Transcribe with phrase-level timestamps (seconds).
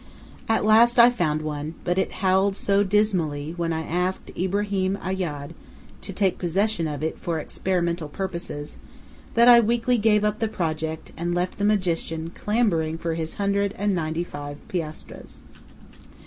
[0.49, 5.51] At last I found one, but it howled so dismally when I asked Ibrahim Ayyad
[6.01, 8.79] to take possession of it for experimental purposes,
[9.35, 13.75] that I weakly gave up the project, and left the magician clamoring for his hundred
[13.77, 15.41] and ninety five piastres.